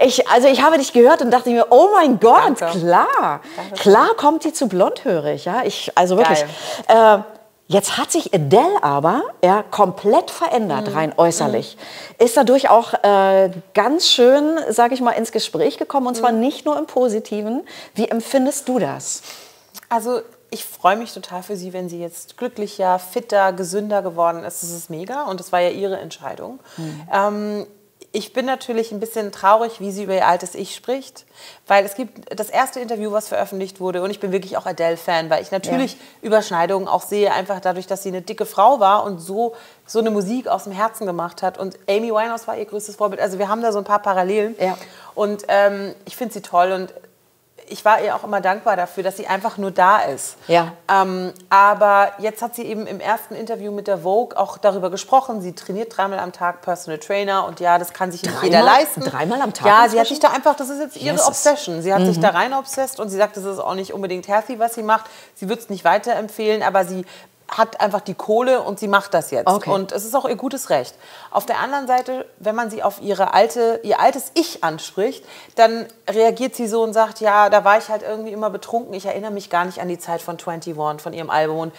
[0.00, 2.78] ich, also ich habe dich gehört und dachte mir, oh mein Gott, Danke.
[2.78, 3.74] klar, Danke.
[3.74, 5.62] klar kommt die zu blondhörig, ja.
[5.64, 6.44] Ich, also wirklich.
[6.88, 7.18] Äh,
[7.68, 10.94] Jetzt hat sich Adele aber ja, komplett verändert, mhm.
[10.94, 11.76] rein äußerlich.
[11.76, 12.24] Mhm.
[12.24, 16.40] Ist dadurch auch äh, ganz schön, sage ich mal, ins Gespräch gekommen und zwar mhm.
[16.40, 17.66] nicht nur im Positiven.
[17.94, 19.22] Wie empfindest du das?
[19.88, 24.62] Also ich freue mich total für sie, wenn sie jetzt glücklicher, fitter, gesünder geworden ist.
[24.62, 26.60] Das ist mega und das war ja ihre Entscheidung.
[26.76, 27.08] Mhm.
[27.12, 27.66] Ähm,
[28.16, 31.26] ich bin natürlich ein bisschen traurig, wie sie über ihr altes Ich spricht,
[31.66, 35.28] weil es gibt das erste Interview, was veröffentlicht wurde, und ich bin wirklich auch Adele-Fan,
[35.28, 35.98] weil ich natürlich ja.
[36.22, 40.10] Überschneidungen auch sehe, einfach dadurch, dass sie eine dicke Frau war und so, so eine
[40.10, 41.58] Musik aus dem Herzen gemacht hat.
[41.58, 43.20] Und Amy Winehouse war ihr größtes Vorbild.
[43.20, 44.56] Also wir haben da so ein paar Parallelen.
[44.58, 44.78] Ja.
[45.14, 46.94] Und ähm, ich finde sie toll und
[47.68, 50.36] ich war ihr auch immer dankbar dafür, dass sie einfach nur da ist.
[50.46, 50.72] Ja.
[50.90, 55.40] Ähm, aber jetzt hat sie eben im ersten Interview mit der Vogue auch darüber gesprochen.
[55.40, 59.00] Sie trainiert dreimal am Tag Personal Trainer und ja, das kann sich nicht jeder leisten.
[59.02, 59.66] Dreimal am Tag?
[59.66, 61.26] Ja, sie hat sich da einfach, das ist jetzt ihre Jesus.
[61.26, 61.82] Obsession.
[61.82, 62.06] Sie hat mhm.
[62.06, 64.82] sich da rein obsessed und sie sagt, das ist auch nicht unbedingt healthy, was sie
[64.82, 65.06] macht.
[65.34, 67.04] Sie wird es nicht weiterempfehlen, aber sie
[67.48, 69.48] hat einfach die Kohle und sie macht das jetzt.
[69.48, 69.70] Okay.
[69.70, 70.94] Und es ist auch ihr gutes Recht.
[71.30, 75.86] Auf der anderen Seite, wenn man sie auf ihre alte, ihr altes Ich anspricht, dann
[76.08, 78.92] reagiert sie so und sagt, ja, da war ich halt irgendwie immer betrunken.
[78.94, 81.58] Ich erinnere mich gar nicht an die Zeit von 21, von ihrem Album.
[81.58, 81.74] Und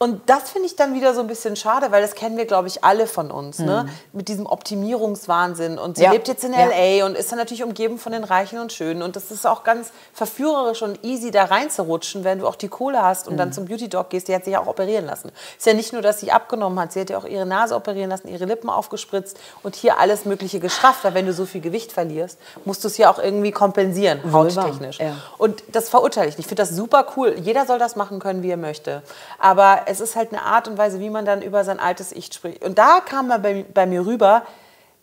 [0.00, 2.68] und das finde ich dann wieder so ein bisschen schade, weil das kennen wir, glaube
[2.68, 3.66] ich, alle von uns, mhm.
[3.66, 3.88] ne?
[4.12, 5.76] mit diesem Optimierungswahnsinn.
[5.76, 6.12] Und sie ja.
[6.12, 6.98] lebt jetzt in L.A.
[6.98, 7.06] Ja.
[7.06, 9.02] und ist dann natürlich umgeben von den Reichen und Schönen.
[9.02, 13.02] Und das ist auch ganz verführerisch und easy, da reinzurutschen, wenn du auch die Kohle
[13.02, 13.38] hast und mhm.
[13.38, 14.28] dann zum Beauty-Dog gehst.
[14.28, 15.32] Die hat sich ja auch operieren lassen.
[15.56, 18.10] Ist ja nicht nur, dass sie abgenommen hat, sie hat ja auch ihre Nase operieren
[18.10, 21.02] lassen, ihre Lippen aufgespritzt und hier alles Mögliche gestrafft.
[21.02, 25.00] Weil wenn du so viel Gewicht verlierst, musst du es ja auch irgendwie kompensieren, hauttechnisch.
[25.00, 25.16] Ja.
[25.38, 26.46] Und das verurteile ich nicht.
[26.46, 27.34] Ich finde das super cool.
[27.42, 29.02] Jeder soll das machen können, wie er möchte.
[29.40, 32.32] Aber es ist halt eine Art und Weise, wie man dann über sein altes Ich
[32.32, 32.62] spricht.
[32.62, 34.42] Und da kam man bei, bei mir rüber,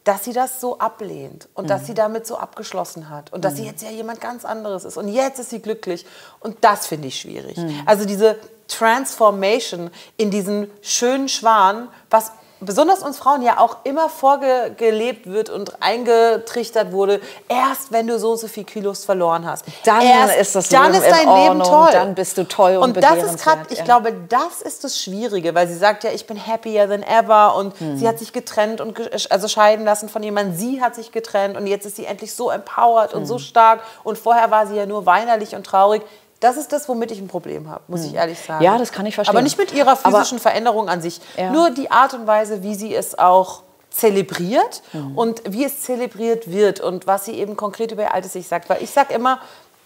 [0.03, 1.69] dass sie das so ablehnt und mhm.
[1.69, 3.57] dass sie damit so abgeschlossen hat und dass mhm.
[3.57, 6.05] sie jetzt ja jemand ganz anderes ist und jetzt ist sie glücklich
[6.39, 7.57] und das finde ich schwierig.
[7.57, 7.81] Mhm.
[7.87, 15.29] Also diese Transformation in diesen schönen Schwan, was besonders uns Frauen ja auch immer vorgelebt
[15.29, 19.65] wird und eingetrichtert wurde, erst wenn du so und so viel Kilos verloren hast.
[19.83, 21.89] Dann erst, ist das dann Leben ist dein Leben toll.
[21.91, 23.83] Dann bist du toll und, und das ist gerade, ich ja.
[23.83, 27.79] glaube, das ist das Schwierige, weil sie sagt ja, ich bin happier than ever und
[27.79, 27.97] hm.
[27.97, 28.99] sie hat sich getrennt und
[29.31, 30.55] also scheiden lassen von jemandem.
[30.55, 33.19] Sie hat sich getrennt und jetzt ist sie endlich so empowered hm.
[33.19, 36.01] und so stark und vorher war sie ja nur weinerlich und traurig.
[36.39, 38.17] Das ist das, womit ich ein Problem habe, muss ich hm.
[38.17, 38.63] ehrlich sagen.
[38.63, 39.35] Ja, das kann ich verstehen.
[39.35, 41.21] Aber nicht mit ihrer physischen Aber, Veränderung an sich.
[41.37, 41.51] Ja.
[41.51, 45.17] Nur die Art und Weise, wie sie es auch zelebriert mhm.
[45.17, 48.69] und wie es zelebriert wird und was sie eben konkret über ihr altes Ich sagt.
[48.69, 49.39] Weil ich sage immer,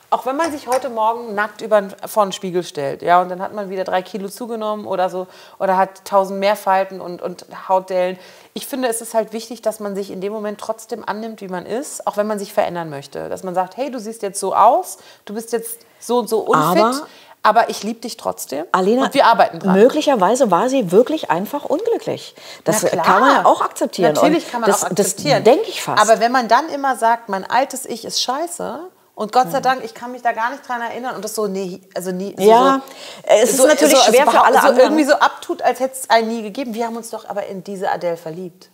[0.09, 3.41] auch wenn man sich heute Morgen nackt über, vor den Spiegel stellt, ja, und dann
[3.41, 5.27] hat man wieder drei Kilo zugenommen oder so,
[5.59, 8.17] oder hat tausend mehr Falten und, und Hautdellen.
[8.53, 11.47] Ich finde, es ist halt wichtig, dass man sich in dem Moment trotzdem annimmt, wie
[11.47, 13.29] man ist, auch wenn man sich verändern möchte.
[13.29, 16.39] Dass man sagt, hey, du siehst jetzt so aus, du bist jetzt so und so
[16.39, 16.81] unfit.
[16.81, 17.07] Aber
[17.41, 19.73] aber ich liebe dich trotzdem Alena, und wir arbeiten dran.
[19.73, 22.35] Möglicherweise war sie wirklich einfach unglücklich.
[22.65, 24.13] Das kann man ja auch akzeptieren.
[24.13, 25.43] Natürlich kann man das, auch akzeptieren.
[25.43, 26.01] Das denke ich fast.
[26.01, 28.81] Aber wenn man dann immer sagt, mein altes Ich ist scheiße,
[29.19, 31.47] und Gott sei Dank, ich kann mich da gar nicht dran erinnern und das so
[31.47, 32.33] nie, also nie.
[32.39, 34.79] Ja, so, es ist so, natürlich so, schwer für alle so anderen.
[34.79, 36.73] irgendwie so abtut, als hätte es einen nie gegeben.
[36.73, 38.69] Wir haben uns doch aber in diese Adele verliebt.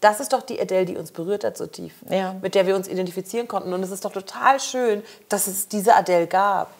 [0.00, 2.34] Das ist doch die Adele, die uns berührt hat so tief, ja.
[2.40, 3.74] mit der wir uns identifizieren konnten.
[3.74, 6.70] Und es ist doch total schön, dass es diese Adele gab.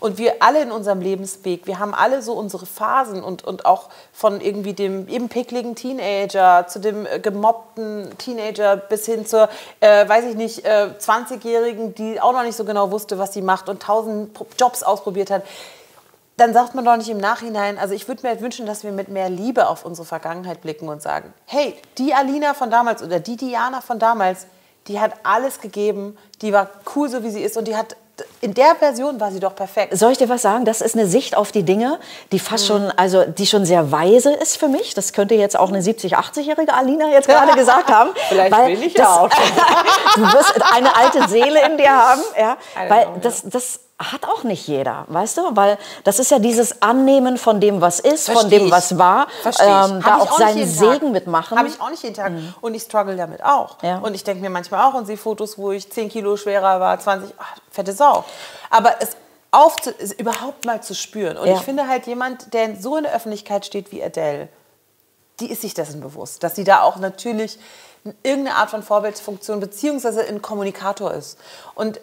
[0.00, 3.88] Und wir alle in unserem Lebensweg, wir haben alle so unsere Phasen und, und auch
[4.12, 9.48] von irgendwie dem eben pickligen Teenager zu dem äh, gemobbten Teenager bis hin zur,
[9.80, 13.42] äh, weiß ich nicht, äh, 20-Jährigen, die auch noch nicht so genau wusste, was sie
[13.42, 15.42] macht und tausend Jobs ausprobiert hat.
[16.36, 18.92] Dann sagt man doch nicht im Nachhinein, also ich würde mir halt wünschen, dass wir
[18.92, 23.18] mit mehr Liebe auf unsere Vergangenheit blicken und sagen, hey, die Alina von damals oder
[23.18, 24.46] die Diana von damals,
[24.86, 27.96] die hat alles gegeben, die war cool so wie sie ist und die hat
[28.40, 29.96] in der Version war sie doch perfekt.
[29.96, 30.64] Soll ich dir was sagen?
[30.64, 31.98] Das ist eine Sicht auf die Dinge,
[32.32, 34.94] die fast schon, also die schon sehr weise ist für mich.
[34.94, 38.10] Das könnte jetzt auch eine 70, 80-jährige Alina jetzt gerade gesagt haben.
[38.28, 39.28] Vielleicht weil will ich das, auch.
[40.14, 42.56] du wirst eine alte Seele in dir haben, ja,
[42.88, 45.56] weil know, das, das hat auch nicht jeder, weißt du?
[45.56, 48.72] Weil das ist ja dieses Annehmen von dem, was ist, Versteh von dem, ich.
[48.72, 51.58] was war, ähm, da auch, auch seinen Segen mitmachen.
[51.58, 52.32] Habe ich auch nicht jeden Tag.
[52.32, 52.54] Mhm.
[52.60, 53.82] Und ich struggle damit auch.
[53.82, 53.98] Ja.
[53.98, 56.98] Und ich denke mir manchmal auch und sehe Fotos, wo ich 10 Kilo schwerer war,
[56.98, 58.24] 20, ach, fette Sau.
[58.70, 59.16] Aber es
[59.50, 61.36] aufzu überhaupt mal zu spüren.
[61.36, 61.54] Und ja.
[61.54, 64.48] ich finde halt jemand, der so in der Öffentlichkeit steht wie Adele,
[65.40, 67.58] die ist sich dessen bewusst, dass sie da auch natürlich
[68.22, 71.38] irgendeine Art von Vorbildsfunktion beziehungsweise ein Kommunikator ist.
[71.74, 72.00] Und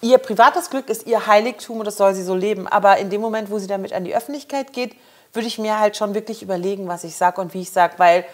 [0.00, 2.66] ihr privates Glück ist ihr Heiligtum und das soll sie so leben.
[2.66, 4.94] Aber in dem Moment, wo sie damit an die Öffentlichkeit geht,
[5.32, 8.24] würde ich mir halt schon wirklich überlegen, was ich sage und wie ich sage, weil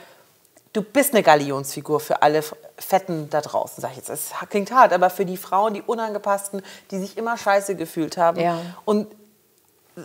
[0.73, 2.43] du bist eine Galionsfigur für alle
[2.79, 4.09] Fetten da draußen, sag ich jetzt.
[4.09, 8.41] Es klingt hart, aber für die Frauen, die unangepassten, die sich immer scheiße gefühlt haben.
[8.41, 8.59] Ja.
[8.85, 9.09] Und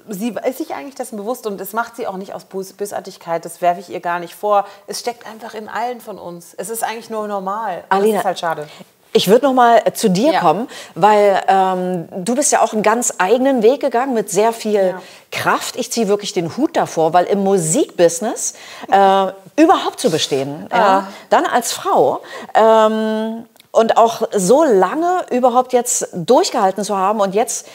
[0.10, 3.62] sie ist sich eigentlich dessen bewusst und das macht sie auch nicht aus Bösartigkeit, das
[3.62, 4.66] werfe ich ihr gar nicht vor.
[4.86, 6.54] Es steckt einfach in allen von uns.
[6.54, 7.84] Es ist eigentlich nur normal.
[7.90, 8.68] Alina, das ist halt schade.
[9.14, 10.40] Ich würde noch mal zu dir ja.
[10.40, 14.74] kommen, weil ähm, du bist ja auch einen ganz eigenen Weg gegangen mit sehr viel
[14.74, 15.02] ja.
[15.32, 15.76] Kraft.
[15.76, 18.54] Ich ziehe wirklich den Hut davor, weil im Musikbusiness
[18.92, 20.78] äh, überhaupt zu bestehen, ja.
[20.78, 22.22] Ja, dann als Frau
[22.54, 27.68] ähm, und auch so lange überhaupt jetzt durchgehalten zu haben und jetzt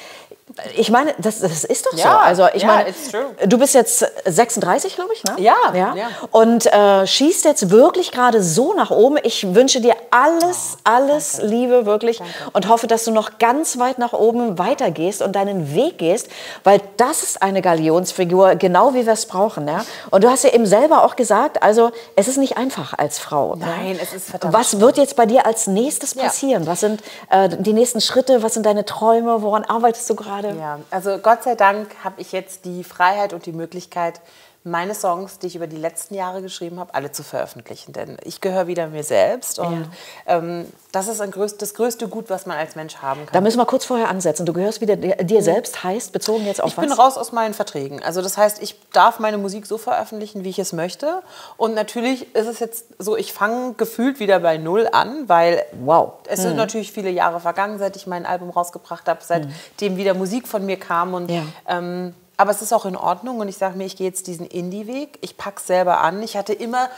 [0.76, 2.08] ich meine, das, das ist doch so.
[2.08, 5.36] also ich yeah, meine, du bist jetzt 36, glaube ich, ne?
[5.38, 5.54] Ja.
[5.72, 5.94] ja?
[5.94, 6.08] ja.
[6.30, 9.18] Und äh, schießt jetzt wirklich gerade so nach oben.
[9.22, 11.46] Ich wünsche dir alles, oh, alles danke.
[11.46, 12.32] Liebe wirklich danke.
[12.52, 16.28] und hoffe, dass du noch ganz weit nach oben weitergehst und deinen Weg gehst,
[16.64, 19.66] weil das ist eine Galionsfigur, genau wie wir es brauchen.
[19.66, 19.84] Ja?
[20.10, 23.56] Und du hast ja eben selber auch gesagt, also es ist nicht einfach als Frau.
[23.56, 24.02] Nein, ja?
[24.02, 24.52] es ist verdammt.
[24.52, 26.66] Was wird jetzt bei dir als nächstes passieren?
[26.66, 28.42] Was sind äh, die nächsten Schritte?
[28.42, 29.42] Was sind deine Träume?
[29.42, 30.41] Woran arbeitest du gerade?
[30.42, 30.58] Gerade.
[30.58, 34.20] Ja, also Gott sei Dank habe ich jetzt die Freiheit und die Möglichkeit,
[34.64, 37.92] meine Songs, die ich über die letzten Jahre geschrieben habe, alle zu veröffentlichen.
[37.92, 39.88] Denn ich gehöre wieder mir selbst und
[40.26, 40.38] ja.
[40.38, 43.32] ähm, das ist größt, das größte Gut, was man als Mensch haben kann.
[43.32, 44.46] Da müssen wir kurz vorher ansetzen.
[44.46, 45.42] Du gehörst wieder dir mhm.
[45.42, 46.84] selbst, heißt bezogen jetzt auf ich was?
[46.84, 48.02] Ich bin raus aus meinen Verträgen.
[48.02, 51.22] Also das heißt, ich darf meine Musik so veröffentlichen, wie ich es möchte.
[51.56, 56.12] Und natürlich ist es jetzt so, ich fange gefühlt wieder bei Null an, weil wow.
[56.28, 56.42] es mhm.
[56.42, 59.96] sind natürlich viele Jahre vergangen, seit ich mein Album rausgebracht habe, seitdem mhm.
[59.96, 61.14] wieder Musik von mir kam.
[61.14, 61.42] Und ja.
[61.66, 64.46] ähm, aber es ist auch in Ordnung und ich sage mir, ich gehe jetzt diesen
[64.46, 65.18] Indie-Weg.
[65.20, 66.22] Ich packe es selber an.
[66.22, 66.88] Ich hatte immer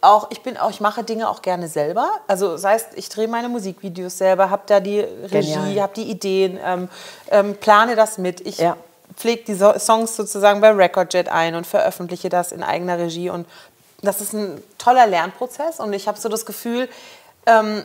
[0.00, 2.08] auch, ich bin auch, ich mache Dinge auch gerne selber.
[2.28, 6.58] Also das heißt, ich drehe meine Musikvideos selber, habe da die Regie, habe die Ideen,
[6.62, 6.88] ähm,
[7.30, 8.40] ähm, plane das mit.
[8.42, 8.76] Ich ja.
[9.16, 13.30] pflege die so Songs sozusagen bei Recordjet ein und veröffentliche das in eigener Regie.
[13.30, 13.46] Und
[14.02, 16.88] das ist ein toller Lernprozess und ich habe so das Gefühl,
[17.46, 17.84] ähm,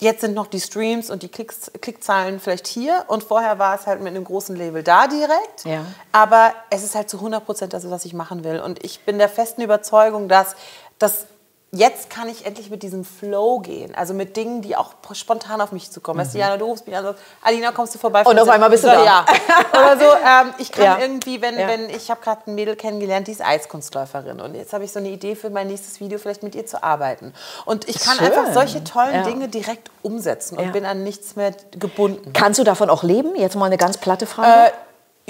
[0.00, 3.86] Jetzt sind noch die Streams und die Klicks, Klickzahlen vielleicht hier und vorher war es
[3.86, 5.64] halt mit einem großen Label da direkt.
[5.64, 5.84] Ja.
[6.12, 8.60] Aber es ist halt zu 100 Prozent das, was ich machen will.
[8.60, 10.54] Und ich bin der festen Überzeugung, dass
[11.00, 11.26] das
[11.70, 13.94] jetzt kann ich endlich mit diesem Flow gehen.
[13.94, 16.16] Also mit Dingen, die auch spontan auf mich zukommen.
[16.16, 16.22] Mhm.
[16.22, 18.22] Weißt du, Jana, du rufst mich an und sagst, Alina, kommst du vorbei?
[18.24, 19.04] Und auf einmal bist du da.
[19.04, 19.26] Ja.
[19.72, 20.98] Oder so, ähm, ich kann ja.
[20.98, 21.68] irgendwie, wenn, ja.
[21.68, 24.40] wenn ich habe gerade ein Mädel kennengelernt, die ist Eiskunstläuferin.
[24.40, 26.82] Und jetzt habe ich so eine Idee für mein nächstes Video, vielleicht mit ihr zu
[26.82, 27.34] arbeiten.
[27.66, 28.26] Und ich kann Schön.
[28.26, 29.22] einfach solche tollen ja.
[29.22, 32.32] Dinge direkt umsetzen und bin an nichts mehr gebunden.
[32.32, 33.36] Kannst du davon auch leben?
[33.36, 34.70] Jetzt mal eine ganz platte Frage.
[34.70, 34.72] Äh,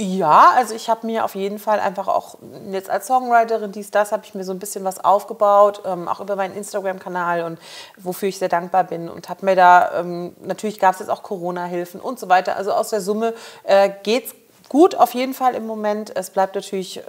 [0.01, 2.37] ja, also ich habe mir auf jeden Fall einfach auch
[2.71, 6.21] jetzt als Songwriterin dies, das, habe ich mir so ein bisschen was aufgebaut, ähm, auch
[6.21, 7.59] über meinen Instagram-Kanal und
[7.97, 11.25] wofür ich sehr dankbar bin und habe mir da, ähm, natürlich gab es jetzt auch
[11.25, 12.55] Corona-Hilfen und so weiter.
[12.55, 13.35] Also aus der Summe
[13.65, 14.35] äh, geht es
[14.69, 16.15] gut auf jeden Fall im Moment.
[16.17, 17.03] Es bleibt natürlich äh,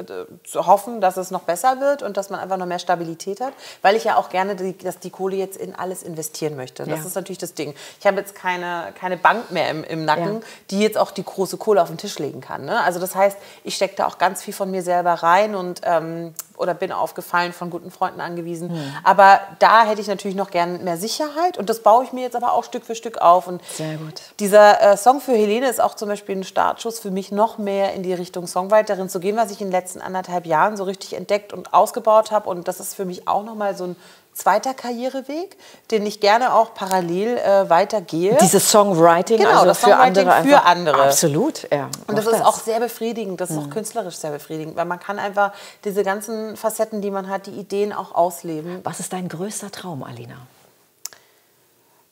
[0.43, 3.53] zu hoffen, dass es noch besser wird und dass man einfach noch mehr Stabilität hat,
[3.81, 6.85] weil ich ja auch gerne, die, dass die Kohle jetzt in alles investieren möchte.
[6.85, 7.05] Das ja.
[7.05, 7.73] ist natürlich das Ding.
[7.99, 10.41] Ich habe jetzt keine, keine Bank mehr im, im Nacken, ja.
[10.71, 12.65] die jetzt auch die große Kohle auf den Tisch legen kann.
[12.65, 12.81] Ne?
[12.81, 16.33] Also das heißt, ich stecke da auch ganz viel von mir selber rein und ähm,
[16.59, 18.69] oder bin aufgefallen von guten Freunden angewiesen.
[18.69, 18.93] Hm.
[19.03, 22.35] Aber da hätte ich natürlich noch gern mehr Sicherheit und das baue ich mir jetzt
[22.35, 23.47] aber auch Stück für Stück auf.
[23.47, 24.21] Und Sehr gut.
[24.39, 27.93] Dieser äh, Song für Helene ist auch zum Beispiel ein Startschuss für mich noch mehr
[27.93, 31.13] in die Richtung Songwriterin zu gehen, was ich in den letzten anderthalb Jahren so richtig
[31.13, 32.49] entdeckt und ausgebaut habe.
[32.49, 33.95] Und das ist für mich auch nochmal so ein
[34.39, 35.57] zweiter Karriereweg,
[35.91, 38.37] den ich gerne auch parallel äh, weitergehe.
[38.41, 40.49] Dieses Songwriting, Genau, also das für Songwriting andere.
[40.49, 41.03] für andere.
[41.03, 41.89] Absolut, ja.
[42.07, 44.99] Und das Mach ist auch sehr befriedigend, das ist auch künstlerisch sehr befriedigend, weil man
[44.99, 45.51] kann einfach
[45.83, 48.79] diese ganzen Facetten, die man hat, die Ideen auch ausleben.
[48.83, 50.35] Was ist dein größter Traum, Alina?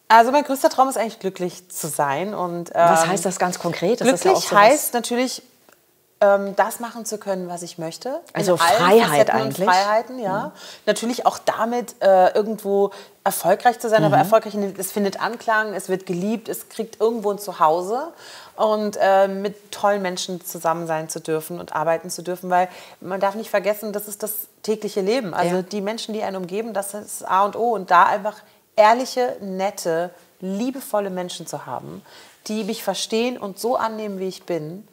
[0.10, 3.60] Also mein größter Traum ist eigentlich glücklich zu sein und Was ähm, heißt das ganz
[3.60, 4.00] konkret?
[4.00, 5.48] Das ist ja glücklich auch sowas- heißt natürlich ähm,
[6.20, 8.22] das machen zu können, was ich möchte.
[8.34, 9.70] Also Freiheit eigentlich.
[9.70, 10.52] Freiheiten, ja.
[10.88, 12.90] Natürlich auch damit äh, irgendwo
[13.24, 14.08] erfolgreich zu sein, Mhm.
[14.08, 18.08] aber erfolgreich, es findet Anklang, es wird geliebt, es kriegt irgendwo ein Zuhause
[18.56, 22.68] und äh, mit tollen Menschen zusammen sein zu dürfen und arbeiten zu dürfen, weil
[23.00, 25.36] man darf nicht vergessen, das ist das tägliche Leben.
[25.36, 25.62] Also Ja.
[25.62, 28.38] die Menschen, die einen umgeben, das ist A und O und da einfach
[28.76, 32.02] ehrliche, nette, liebevolle Menschen zu haben,
[32.48, 34.88] die mich verstehen und so annehmen, wie ich bin.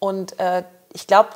[0.00, 1.28] Und äh, ich glaube,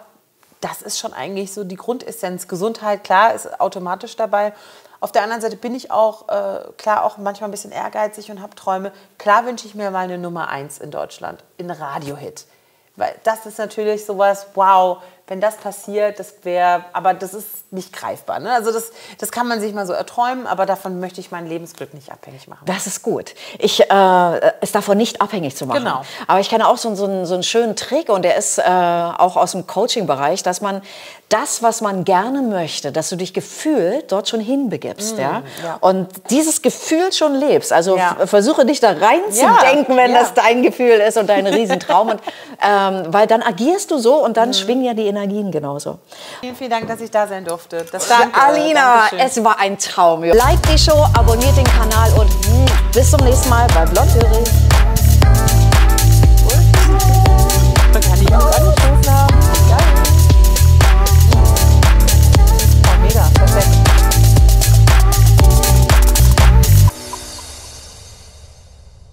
[0.61, 2.49] das ist schon eigentlich so die Grundessenz.
[2.49, 4.53] Gesundheit, klar, ist automatisch dabei.
[5.01, 8.41] Auf der anderen Seite bin ich auch, äh, klar, auch manchmal ein bisschen ehrgeizig und
[8.41, 8.91] habe Träume.
[9.19, 12.47] Klar wünsche ich mir mal eine Nummer eins in Deutschland, in Radiohit.
[12.97, 17.93] Weil das ist natürlich sowas, wow, wenn das passiert, das wäre, aber das ist nicht
[17.95, 18.41] greifbar.
[18.41, 18.53] Ne?
[18.53, 21.95] Also das, das kann man sich mal so erträumen, aber davon möchte ich mein Lebensglück
[21.95, 22.65] nicht abhängig machen.
[22.67, 23.35] Das ist gut.
[23.59, 25.79] Ich, äh, es davon nicht abhängig zu machen.
[25.85, 26.03] Genau.
[26.27, 28.63] Aber ich kenne auch so, so, einen- so einen schönen Trick und der ist äh,
[28.63, 30.83] auch aus dem Coaching-Bereich, dass man
[31.31, 35.17] das, was man gerne möchte, dass du dich gefühlt dort schon hinbegibst.
[35.19, 35.41] ja?
[35.41, 35.77] Mm, ja.
[35.81, 37.73] Und dieses Gefühl schon lebst.
[37.73, 38.15] Also Ja.
[38.27, 40.21] versuche dich da reinzudenken, Ja, wenn ja.
[40.21, 42.11] das dein Gefühl ist und dein Riesentraum.
[42.11, 42.21] und,
[42.63, 44.35] ähm, weil dann agierst du so und Mm.
[44.35, 45.99] dann schwingen ja die Energien genauso.
[46.41, 47.85] Vielen, vielen Dank, dass ich da sein durfte.
[47.91, 48.39] Das Danke.
[48.39, 49.19] Alina, Dankeschön.
[49.21, 50.23] es war ein Traum.
[50.25, 52.31] Like die Show, abonniert den Kanal und
[52.93, 54.49] bis zum nächsten Mal bei Blondhörig.
[57.93, 58.33] Man kann nicht